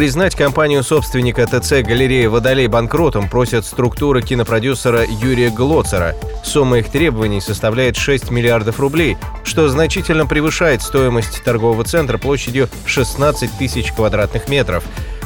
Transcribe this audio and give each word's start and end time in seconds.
Признать 0.00 0.34
компанию 0.34 0.82
собственника 0.82 1.46
ТЦ 1.46 1.82
«Галерея 1.82 2.30
Водолей» 2.30 2.68
банкротом 2.68 3.28
просят 3.28 3.66
структуры 3.66 4.22
кинопродюсера 4.22 5.04
Юрия 5.04 5.50
Глоцера. 5.50 6.16
Сумма 6.42 6.78
их 6.78 6.88
требований 6.88 7.42
составляет 7.42 7.96
6 7.96 8.30
миллиардов 8.30 8.80
рублей, 8.80 9.18
что 9.44 9.68
значительно 9.68 10.24
превышает 10.24 10.80
стоимость 10.80 11.44
торгового 11.44 11.84
центра 11.84 12.16
площадью 12.16 12.70
16 12.86 13.58
тысяч 13.58 13.92
квадратных 13.92 14.48
метров. 14.48 14.84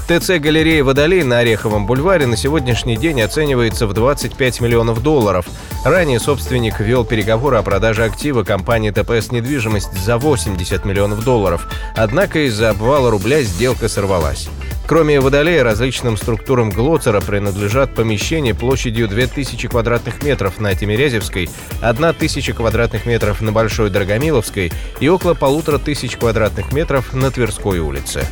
ТЦ 0.09 0.41
«Галерея 0.41 0.83
Водолей» 0.83 1.23
на 1.23 1.39
Ореховом 1.39 1.87
бульваре 1.87 2.27
на 2.27 2.37
сегодняшний 2.37 2.97
день 2.97 3.23
оценивается 3.23 3.87
в 3.87 3.95
25 3.95 4.61
миллионов 4.61 5.05
долларов. 5.05 5.47
Ранее 5.85 6.19
собственник 6.19 6.81
вел 6.81 7.05
переговоры 7.05 7.59
о 7.59 7.63
продаже 7.63 8.05
актива 8.05 8.43
компании 8.43 8.91
ТПС 8.91 9.31
«Недвижимость» 9.31 9.97
за 9.97 10.19
80 10.19 10.85
миллионов 10.85 11.23
долларов. 11.23 11.69
Однако 11.95 12.41
из-за 12.49 12.71
обвала 12.71 13.09
рубля 13.11 13.41
сделка 13.43 13.89
сорвалась. 13.89 14.49
Кроме 14.87 15.19
Водолея, 15.19 15.65
различным 15.65 16.19
структурам 16.19 16.69
Глоцера 16.69 17.23
принадлежат 17.23 17.95
помещения 17.95 18.55
площадью 18.55 19.09
2000 19.09 19.69
квадратных 19.69 20.23
метров 20.23 20.61
на 20.61 20.75
Тимирязевской, 20.75 21.49
1000 21.81 22.53
квадратных 22.53 23.07
метров 23.07 23.41
на 23.41 23.51
Большой 23.51 23.89
Драгомиловской 23.89 24.71
и 25.01 25.09
около 25.09 25.33
полутора 25.33 25.79
тысяч 25.79 26.17
квадратных 26.17 26.73
метров 26.73 27.15
на 27.15 27.31
Тверской 27.31 27.79
улице. 27.79 28.27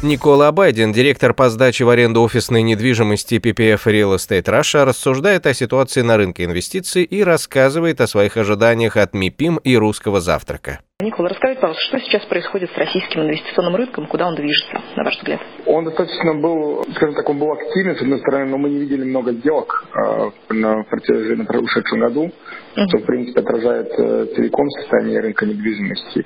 Никола 0.00 0.46
Абайдин, 0.46 0.92
директор 0.92 1.34
по 1.34 1.48
сдаче 1.48 1.84
в 1.84 1.88
аренду 1.88 2.22
офисной 2.22 2.62
недвижимости 2.62 3.34
PPF 3.34 3.80
Real 3.84 4.14
Estate 4.14 4.44
Russia, 4.44 4.84
рассуждает 4.84 5.44
о 5.44 5.52
ситуации 5.52 6.02
на 6.02 6.16
рынке 6.16 6.44
инвестиций 6.44 7.02
и 7.02 7.24
рассказывает 7.24 8.00
о 8.00 8.06
своих 8.06 8.36
ожиданиях 8.36 8.96
от 8.96 9.12
МИПИМ 9.12 9.56
и 9.56 9.76
русского 9.76 10.20
завтрака. 10.20 10.78
Никола, 11.00 11.30
расскажите, 11.30 11.60
пожалуйста, 11.60 11.84
что 11.88 11.98
сейчас 11.98 12.24
происходит 12.26 12.70
с 12.70 12.78
российским 12.78 13.22
инвестиционным 13.22 13.74
рынком, 13.74 14.06
куда 14.06 14.28
он 14.28 14.36
движется, 14.36 14.80
на 14.94 15.02
ваш 15.02 15.16
взгляд? 15.16 15.40
Он 15.66 15.84
достаточно 15.84 16.34
был, 16.34 16.84
скажем 16.94 17.16
так, 17.16 17.28
он 17.28 17.38
был 17.38 17.52
активен, 17.52 17.96
с 17.96 18.00
одной 18.00 18.20
стороны, 18.20 18.50
но 18.50 18.58
мы 18.58 18.70
не 18.70 18.78
видели 18.78 19.02
много 19.02 19.32
сделок 19.32 19.84
э, 19.96 20.30
на 20.50 20.84
протяжении 20.84 21.42
на 21.42 21.58
ушедшем 21.58 21.98
году, 21.98 22.26
uh-huh. 22.26 22.86
что, 22.86 22.98
в 22.98 23.04
принципе, 23.04 23.40
отражает 23.40 23.88
э, 23.98 24.26
целиком 24.36 24.70
состояние 24.70 25.20
рынка 25.22 25.44
недвижимости. 25.44 26.24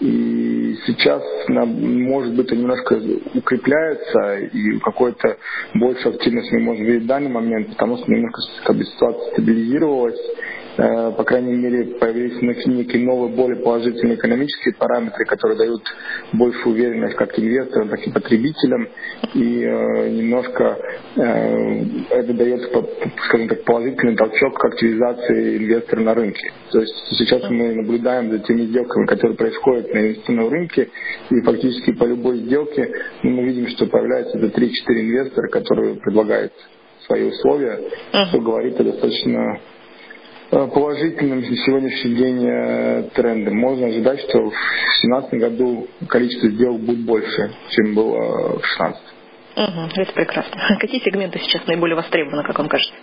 И 0.00 0.76
сейчас, 0.86 1.22
может 1.48 2.34
быть, 2.34 2.50
немножко 2.50 2.98
укрепляется, 3.34 4.38
и 4.38 4.78
какой-то 4.78 5.36
большую 5.74 6.14
активность 6.14 6.50
мы 6.52 6.60
можем 6.60 6.84
видеть 6.84 7.02
в 7.04 7.06
данный 7.06 7.28
момент, 7.28 7.68
потому 7.68 7.98
что 7.98 8.10
немножко 8.10 8.40
как 8.64 8.76
бы, 8.76 8.84
ситуация 8.84 9.32
стабилизировалась, 9.32 10.18
по 10.80 11.24
крайней 11.24 11.56
мере, 11.56 11.96
появились 11.96 12.40
некие 12.66 13.04
новые, 13.04 13.34
более 13.34 13.62
положительные 13.62 14.16
экономические 14.16 14.74
параметры, 14.74 15.26
которые 15.26 15.58
дают 15.58 15.82
большую 16.32 16.74
уверенность 16.74 17.16
как 17.16 17.38
инвесторам, 17.38 17.90
так 17.90 18.06
и 18.06 18.10
потребителям. 18.10 18.88
И 19.34 19.62
э, 19.62 20.08
немножко 20.08 20.78
э, 21.16 21.84
это 22.10 22.32
дает, 22.32 22.62
скажем 23.26 23.48
так, 23.48 23.64
положительный 23.64 24.16
толчок 24.16 24.58
к 24.58 24.64
активизации 24.64 25.58
инвесторов 25.58 26.04
на 26.04 26.14
рынке. 26.14 26.52
То 26.70 26.80
есть 26.80 26.94
сейчас 27.18 27.42
мы 27.50 27.74
наблюдаем 27.74 28.30
за 28.30 28.38
теми 28.38 28.62
сделками, 28.62 29.04
которые 29.04 29.36
происходят 29.36 29.92
на 29.92 29.98
инвестиционном 29.98 30.48
рынке, 30.48 30.88
и 31.30 31.40
фактически 31.42 31.92
по 31.92 32.04
любой 32.04 32.38
сделке 32.38 32.90
ну, 33.22 33.32
мы 33.32 33.42
видим, 33.42 33.68
что 33.68 33.86
появляется 33.86 34.38
это 34.38 34.46
3-4 34.46 34.70
инвестора, 34.88 35.48
которые 35.48 35.96
предлагают 35.96 36.52
свои 37.06 37.28
условия, 37.28 37.80
что 38.28 38.40
говорит 38.40 38.80
о 38.80 38.84
достаточно 38.84 39.58
Э, 39.60 39.79
положительным 40.50 41.40
на 41.40 41.56
сегодняшний 41.56 42.14
день 42.14 42.44
э, 42.44 43.02
трендом. 43.14 43.56
Можно 43.56 43.86
ожидать, 43.86 44.20
что 44.20 44.38
в 44.38 44.50
2017 44.50 45.34
году 45.34 45.86
количество 46.08 46.48
сделок 46.48 46.80
будет 46.80 47.04
больше, 47.04 47.52
чем 47.70 47.94
было 47.94 48.58
в 48.58 48.62
2016. 48.78 49.00
Угу, 49.56 50.02
это 50.02 50.12
прекрасно. 50.12 50.60
Какие 50.80 51.00
сегменты 51.00 51.38
сейчас 51.40 51.66
наиболее 51.66 51.96
востребованы, 51.96 52.42
как 52.44 52.58
вам 52.58 52.68
кажется? 52.68 52.94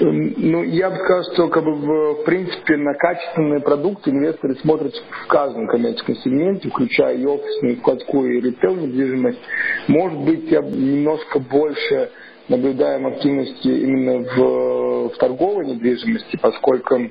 Эм, 0.00 0.34
ну, 0.36 0.62
я 0.64 0.90
бы 0.90 0.96
сказал, 0.96 1.24
что 1.32 1.48
как 1.48 1.64
бы, 1.64 2.14
в 2.14 2.24
принципе 2.24 2.76
на 2.76 2.94
качественные 2.94 3.60
продукты 3.60 4.10
инвесторы 4.10 4.56
смотрят 4.56 4.94
в 4.94 5.26
каждом 5.26 5.66
коммерческом 5.66 6.16
сегменте, 6.16 6.68
включая 6.68 7.16
и 7.16 7.24
офисную, 7.24 7.74
и 7.74 7.78
складскую, 7.78 8.38
и 8.38 8.40
ритейл 8.40 8.74
недвижимость. 8.76 9.38
Может 9.88 10.18
быть, 10.20 10.50
я 10.50 10.60
немножко 10.62 11.38
больше 11.38 12.10
наблюдаем 12.48 13.06
активности 13.06 13.68
именно 13.68 14.18
в, 14.36 14.36
торговой 15.18 15.66
недвижимости, 15.66 16.36
поскольку 16.36 17.10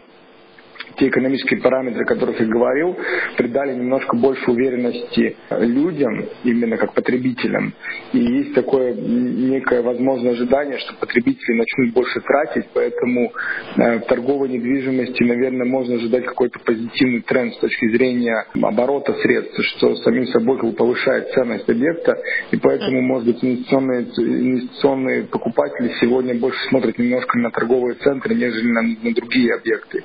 те 0.98 1.08
экономические 1.08 1.62
параметры, 1.62 2.04
о 2.04 2.08
которых 2.08 2.40
я 2.40 2.46
говорил, 2.46 2.96
придали 3.38 3.74
немножко 3.74 4.16
больше 4.16 4.52
уверенности 4.52 5.36
людям, 5.50 6.26
именно 6.44 6.78
как 6.78 6.94
потребителям. 6.94 7.74
И 8.12 8.20
есть 8.20 8.54
такое 8.54 8.94
некое 8.94 9.82
возможное 9.82 10.34
ожидание, 10.34 10.78
что 10.80 10.94
потребители 10.96 11.58
начнут 11.58 11.94
больше 11.94 12.20
тратить, 12.22 12.66
поэтому 12.74 13.32
э, 13.78 14.00
в 14.00 14.06
торговой 14.06 14.50
недвижимости, 14.50 15.24
наверное, 15.24 15.66
можно 15.66 15.96
ожидать 15.96 16.26
какой-то 16.26 16.60
позитивный 16.60 17.22
тренд 17.22 17.54
с 17.54 17.58
точки 17.58 17.90
зрения 17.90 18.46
оборота 18.62 19.14
средств, 19.22 19.60
что 19.78 19.96
самим 19.98 20.28
собой 20.28 20.74
повышает 20.74 21.32
ценность 21.32 21.70
объекта, 21.70 22.18
и 22.52 22.58
поэтому, 22.58 23.02
может 23.02 23.28
быть, 23.28 23.44
инвестиционные, 23.44 24.08
инвестиционные 24.18 25.24
покупатели 25.24 25.94
сегодня 26.00 26.36
больше 26.36 26.60
смотрят 26.70 26.98
немножко 26.98 27.38
на 27.40 27.52
торговые 27.52 27.96
центры, 27.96 28.36
нежели 28.36 28.72
на, 28.72 28.82
на 28.82 29.14
другие 29.14 29.56
объекты. 29.56 30.04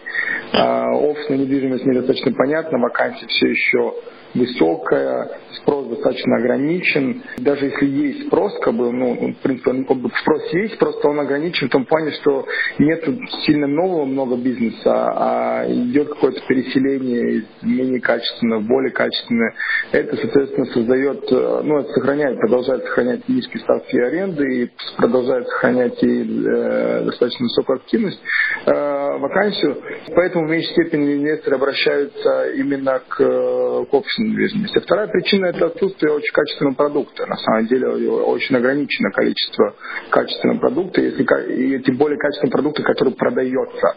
А 0.68 0.92
офисная 0.92 1.38
недвижимость 1.38 1.86
недостаточно 1.86 2.32
понятна, 2.32 2.78
вакансия 2.78 3.26
все 3.26 3.48
еще 3.48 3.94
высокая, 4.34 5.30
спрос 5.62 5.86
достаточно 5.86 6.36
ограничен. 6.36 7.22
Даже 7.38 7.66
если 7.66 7.86
есть 7.86 8.26
спрос, 8.26 8.52
как 8.60 8.74
бы, 8.74 8.92
ну, 8.92 9.32
в 9.32 9.42
принципе, 9.42 9.86
спрос 10.20 10.52
есть, 10.52 10.78
просто 10.78 11.08
он 11.08 11.20
ограничен 11.20 11.68
в 11.68 11.70
том 11.70 11.86
плане, 11.86 12.12
что 12.12 12.46
нет 12.78 13.04
сильно 13.46 13.66
нового 13.66 14.04
много 14.04 14.36
бизнеса, 14.36 14.92
а 14.92 15.64
идет 15.66 16.08
какое-то 16.08 16.40
переселение 16.46 17.38
из 17.38 17.44
менее 17.62 18.00
качественного 18.00 18.60
в 18.60 18.66
более 18.66 18.92
качественное. 18.92 19.54
Это, 19.92 20.16
соответственно, 20.16 20.66
создает, 20.66 21.24
э, 21.32 21.60
ну, 21.64 21.78
это 21.78 21.88
сохраняет, 21.92 22.38
продолжает 22.38 22.84
сохранять 22.84 23.28
низкие 23.28 23.62
ставки 23.62 23.96
аренды 23.96 24.64
и 24.64 24.70
продолжает 24.96 25.48
сохранять 25.48 26.02
и 26.02 26.22
э, 26.22 27.04
достаточно 27.06 27.44
высокую 27.44 27.76
активность, 27.76 28.20
э, 28.66 28.87
вакансию. 29.18 29.76
Поэтому 30.14 30.46
в 30.46 30.50
меньшей 30.50 30.72
степени 30.72 31.14
инвесторы 31.14 31.56
обращаются 31.56 32.50
именно 32.52 33.00
к, 33.08 33.16
к 33.16 33.94
обществу 33.94 34.24
недвижимости. 34.24 34.78
Вторая 34.80 35.08
причина– 35.08 35.46
это 35.54 35.66
отсутствие 35.66 36.12
очень 36.12 36.32
качественного 36.32 36.74
продукта. 36.74 37.26
На 37.26 37.36
самом 37.36 37.66
деле 37.66 37.88
очень 37.88 38.56
ограничено 38.56 39.10
количество 39.10 39.74
качественного 40.10 40.58
продукта, 40.58 41.00
если, 41.00 41.24
и 41.52 41.82
тем 41.82 41.96
более 41.96 42.18
качественного 42.18 42.52
продукта, 42.52 42.82
который 42.82 43.14
продается. 43.14 43.96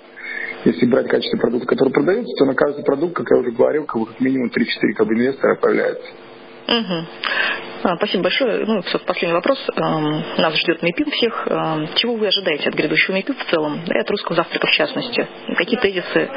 Если 0.65 0.85
брать 0.85 1.07
качественный 1.07 1.41
продукт, 1.41 1.65
который 1.65 1.91
продается, 1.91 2.33
то 2.37 2.45
на 2.45 2.53
каждый 2.53 2.83
продукт, 2.83 3.15
как 3.15 3.27
я 3.31 3.37
уже 3.37 3.51
говорил, 3.51 3.85
как, 3.85 4.19
минимум 4.19 4.49
3-4 4.49 4.93
как 4.95 5.07
бы, 5.07 5.13
инвестора 5.15 5.55
появляется. 5.55 6.07
Угу. 6.67 7.70
Спасибо 7.81 8.23
большое. 8.23 8.65
Ну, 8.65 8.83
последний 9.05 9.33
вопрос. 9.33 9.57
Нас 9.75 10.53
ждет 10.55 10.83
МИПИМ 10.83 11.09
всех. 11.11 11.47
Чего 11.95 12.15
вы 12.15 12.27
ожидаете 12.27 12.69
от 12.69 12.75
грядущего 12.75 13.15
МИПИМ 13.15 13.35
в 13.35 13.49
целом, 13.49 13.79
и 13.87 13.97
от 13.97 14.09
русского 14.09 14.35
завтрака 14.35 14.67
в 14.67 14.71
частности? 14.71 15.27
Какие 15.57 15.79
тезисы 15.79 16.29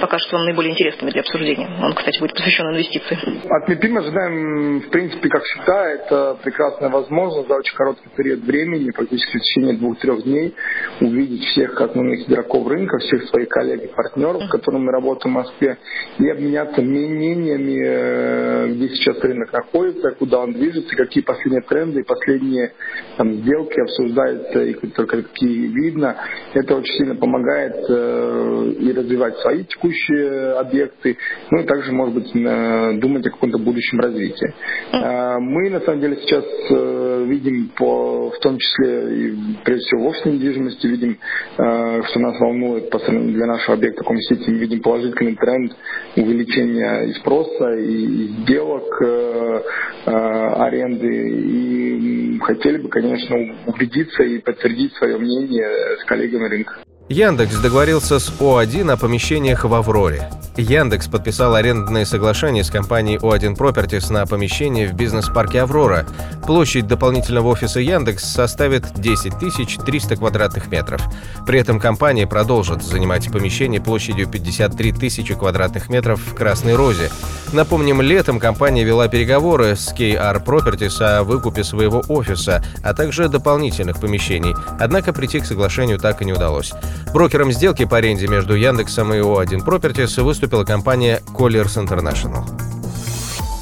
покажутся 0.00 0.36
вам 0.36 0.44
наиболее 0.46 0.72
интересными 0.72 1.10
для 1.10 1.22
обсуждения? 1.22 1.68
Он, 1.82 1.92
кстати, 1.94 2.20
будет 2.20 2.34
посвящен 2.34 2.66
инвестициям. 2.70 3.40
От 3.50 3.68
МИПИМ 3.68 3.98
ожидаем, 3.98 4.80
в 4.80 4.90
принципе, 4.90 5.28
как 5.28 5.42
всегда, 5.42 5.90
это 5.90 6.36
прекрасная 6.42 6.90
возможность 6.90 7.48
за 7.48 7.54
очень 7.54 7.74
короткий 7.74 8.08
период 8.16 8.40
времени, 8.40 8.90
практически 8.90 9.38
в 9.38 9.40
течение 9.40 9.76
двух-трех 9.76 10.22
дней, 10.22 10.54
увидеть 11.00 11.44
всех 11.48 11.80
основных 11.80 12.28
игроков 12.28 12.68
рынка, 12.68 12.98
всех 12.98 13.24
своих 13.24 13.48
коллег 13.48 13.82
и 13.82 13.88
партнеров, 13.88 14.44
с 14.44 14.50
которыми 14.50 14.84
мы 14.84 14.92
работаем 14.92 15.34
в 15.34 15.38
Москве, 15.38 15.78
и 16.18 16.28
обменяться 16.28 16.80
мнениями, 16.80 17.80
э, 17.84 18.66
где 18.68 18.88
сейчас 18.90 19.18
рынок 19.20 19.52
находится, 19.52 20.12
куда 20.12 20.40
он 20.40 20.52
движется, 20.52 20.91
и 20.92 20.96
какие 20.96 21.22
последние 21.22 21.62
тренды 21.62 22.00
и 22.00 22.04
последние 22.04 22.72
там, 23.16 23.32
сделки 23.34 23.80
обсуждаются, 23.80 24.62
и 24.62 24.74
только 24.88 25.22
какие 25.22 25.66
видно. 25.68 26.16
Это 26.54 26.76
очень 26.76 26.94
сильно 26.98 27.14
помогает 27.14 27.76
э, 27.88 28.72
и 28.80 28.92
развивать 28.92 29.38
свои 29.38 29.64
текущие 29.64 30.52
объекты, 30.52 31.16
ну 31.50 31.60
и 31.60 31.64
также, 31.64 31.92
может 31.92 32.14
быть, 32.14 32.30
э, 32.34 32.92
думать 32.98 33.26
о 33.26 33.30
каком-то 33.30 33.58
будущем 33.58 34.00
развитии. 34.00 34.54
Э, 34.92 35.38
мы, 35.38 35.70
на 35.70 35.80
самом 35.80 36.00
деле, 36.00 36.16
сейчас 36.16 36.44
э, 36.70 37.11
видим 37.24 37.70
по, 37.76 38.30
в 38.30 38.38
том 38.40 38.58
числе 38.58 39.28
и 39.28 39.36
прежде 39.64 39.84
всего 39.86 40.04
в 40.04 40.06
офисной 40.08 40.34
недвижимости, 40.34 40.86
видим, 40.86 41.18
э, 41.58 42.02
что 42.08 42.20
нас 42.20 42.40
волнует 42.40 42.90
по 42.90 42.98
сравнению 42.98 43.34
для 43.34 43.46
нашего 43.46 43.74
объекта 43.74 44.04
Комсити, 44.04 44.50
мы 44.50 44.58
видим 44.58 44.80
положительный 44.80 45.36
тренд 45.36 45.72
увеличения 46.16 47.10
и 47.10 47.12
спроса, 47.14 47.74
и 47.74 48.28
сделок 48.42 49.02
э, 49.02 49.62
э, 50.06 50.10
аренды. 50.10 51.30
И 51.30 52.38
хотели 52.40 52.78
бы, 52.78 52.88
конечно, 52.88 53.36
убедиться 53.66 54.22
и 54.22 54.38
подтвердить 54.38 54.94
свое 54.94 55.18
мнение 55.18 55.98
с 56.00 56.04
коллегами 56.04 56.48
рынка. 56.48 56.74
Яндекс 57.08 57.60
договорился 57.60 58.18
с 58.18 58.40
О1 58.40 58.90
о 58.90 58.96
помещениях 58.96 59.64
в 59.64 59.74
Авроре. 59.74 60.30
Яндекс 60.56 61.08
подписал 61.08 61.54
арендное 61.54 62.04
соглашение 62.04 62.62
с 62.62 62.70
компанией 62.70 63.16
O1 63.16 63.56
Properties 63.56 64.12
на 64.12 64.26
помещение 64.26 64.86
в 64.86 64.92
бизнес-парке 64.92 65.62
«Аврора». 65.62 66.06
Площадь 66.46 66.86
дополнительного 66.86 67.48
офиса 67.48 67.80
Яндекс 67.80 68.24
составит 68.24 68.92
10 68.94 69.84
300 69.84 70.16
квадратных 70.16 70.68
метров. 70.68 71.02
При 71.46 71.58
этом 71.58 71.80
компания 71.80 72.26
продолжит 72.26 72.82
занимать 72.82 73.30
помещение 73.32 73.80
площадью 73.80 74.28
53 74.28 74.92
тысячи 74.92 75.34
квадратных 75.34 75.88
метров 75.88 76.20
в 76.20 76.34
Красной 76.34 76.74
Розе. 76.74 77.10
Напомним, 77.52 78.02
летом 78.02 78.38
компания 78.38 78.84
вела 78.84 79.08
переговоры 79.08 79.76
с 79.76 79.94
KR 79.94 80.44
Properties 80.44 81.02
о 81.02 81.22
выкупе 81.22 81.64
своего 81.64 82.02
офиса, 82.08 82.62
а 82.82 82.92
также 82.92 83.28
дополнительных 83.28 84.00
помещений, 84.00 84.54
однако 84.80 85.12
прийти 85.12 85.40
к 85.40 85.46
соглашению 85.46 85.98
так 85.98 86.22
и 86.22 86.24
не 86.24 86.32
удалось. 86.32 86.72
Брокером 87.12 87.52
сделки 87.52 87.84
по 87.84 87.98
аренде 87.98 88.26
между 88.26 88.54
Яндексом 88.54 89.12
и 89.14 89.18
O1 89.18 89.64
Properties 89.64 90.22
выступила 90.42 90.64
компания 90.64 91.22
Colliers 91.34 91.76
International. 91.76 92.44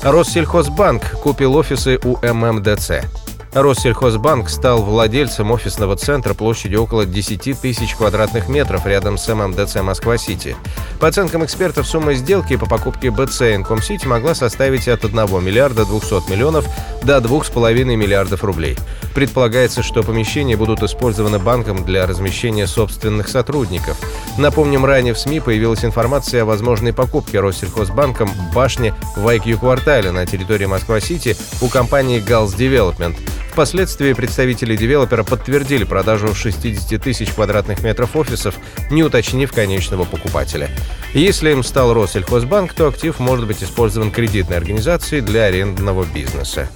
Россельхозбанк 0.03 1.03
купил 1.23 1.55
офисы 1.57 2.01
у 2.03 2.17
ММДЦ. 2.27 3.20
Россельхозбанк 3.53 4.49
стал 4.49 4.83
владельцем 4.83 5.51
офисного 5.51 5.97
центра 5.97 6.35
площадью 6.35 6.85
около 6.85 7.05
10 7.05 7.61
тысяч 7.61 7.97
квадратных 7.97 8.49
метров 8.49 8.87
рядом 8.87 9.19
с 9.19 9.33
ММДЦ 9.33 9.83
Москва-Сити. 9.83 10.57
По 11.01 11.09
оценкам 11.09 11.45
экспертов, 11.45 11.89
сумма 11.89 12.15
сделки 12.15 12.57
по 12.57 12.67
покупке 12.67 13.11
БЦ 13.11 13.43
Инком-Сити 13.57 14.07
могла 14.07 14.37
составить 14.37 14.87
от 14.87 15.05
1 15.05 15.45
миллиарда 15.45 15.85
200 15.85 16.31
миллионов 16.31 16.65
до 17.03 17.19
2,5 17.19 17.97
миллиардов 17.97 18.45
рублей. 18.45 18.77
Предполагается, 19.17 19.83
что 19.83 20.05
помещения 20.05 20.57
будут 20.57 20.85
использованы 20.85 21.41
банком 21.41 21.85
для 21.85 22.07
размещения 22.07 22.69
собственных 22.69 23.29
сотрудников. 23.29 23.99
Напомним, 24.39 24.85
ранее 24.85 25.13
в 25.13 25.19
СМИ 25.19 25.41
появилась 25.41 25.85
информация 25.85 26.43
о 26.43 26.45
возможной 26.45 26.93
покупке 26.93 27.41
Россельхозбанком 27.41 28.31
башни 28.55 28.95
в 29.17 29.27
IQ-квартале 29.27 30.13
на 30.13 30.25
территории 30.25 30.67
Москва-Сити 30.67 31.37
у 31.61 31.69
компании 31.69 32.23
Gals 32.25 32.57
Development– 32.57 33.17
Впоследствии 33.61 34.15
представители 34.15 34.75
девелопера 34.75 35.23
подтвердили 35.23 35.85
продажу 35.85 36.35
60 36.35 37.03
тысяч 37.03 37.31
квадратных 37.31 37.83
метров 37.83 38.17
офисов, 38.17 38.55
не 38.91 39.03
уточнив 39.03 39.53
конечного 39.53 40.05
покупателя. 40.05 40.71
Если 41.13 41.51
им 41.51 41.63
стал 41.63 41.93
Россельхозбанк, 41.93 42.73
то 42.73 42.89
актив 42.89 43.19
может 43.19 43.47
быть 43.47 43.63
использован 43.63 44.13
кредитной 44.13 44.57
организацией 44.57 45.21
для 45.21 45.45
арендного 45.45 46.07
бизнеса. 46.07 46.71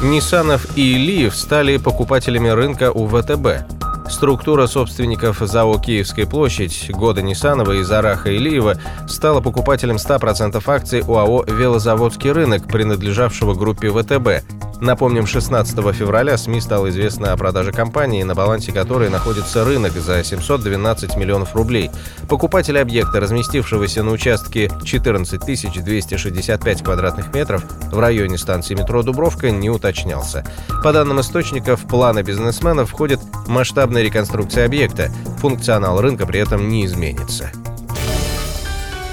Ниссанов 0.00 0.66
и 0.74 0.94
Илиев 0.94 1.36
стали 1.36 1.76
покупателями 1.76 2.48
рынка 2.48 2.90
у 2.90 3.06
ВТБ. 3.06 4.10
Структура 4.10 4.66
собственников 4.68 5.40
ЗАО 5.40 5.78
«Киевская 5.80 6.24
площадь» 6.24 6.90
Года 6.92 7.20
Нисанова 7.20 7.72
и 7.72 7.82
Зараха 7.82 8.30
Илиева 8.30 8.78
стала 9.06 9.42
покупателем 9.42 9.96
100% 9.96 10.62
акций 10.66 11.02
УАО 11.06 11.44
«Велозаводский 11.44 12.32
рынок», 12.32 12.66
принадлежавшего 12.68 13.52
группе 13.52 13.90
ВТБ. 13.90 14.67
Напомним, 14.80 15.26
16 15.26 15.76
февраля 15.94 16.38
СМИ 16.38 16.60
стало 16.60 16.88
известно 16.90 17.32
о 17.32 17.36
продаже 17.36 17.72
компании, 17.72 18.22
на 18.22 18.34
балансе 18.34 18.72
которой 18.72 19.10
находится 19.10 19.64
рынок 19.64 19.92
за 19.92 20.22
712 20.22 21.16
миллионов 21.16 21.56
рублей. 21.56 21.90
Покупатель 22.28 22.78
объекта, 22.78 23.18
разместившегося 23.18 24.04
на 24.04 24.12
участке 24.12 24.70
14 24.84 25.40
265 25.84 26.82
квадратных 26.82 27.34
метров 27.34 27.64
в 27.90 27.98
районе 27.98 28.38
станции 28.38 28.74
метро 28.74 29.02
Дубровка, 29.02 29.50
не 29.50 29.68
уточнялся. 29.68 30.44
По 30.84 30.92
данным 30.92 31.20
источников, 31.20 31.82
в 31.82 31.88
планы 31.88 32.22
бизнесмена 32.22 32.86
входит 32.86 33.20
масштабная 33.48 34.02
реконструкция 34.02 34.66
объекта. 34.66 35.10
Функционал 35.38 36.00
рынка 36.00 36.24
при 36.26 36.40
этом 36.40 36.68
не 36.68 36.86
изменится. 36.86 37.50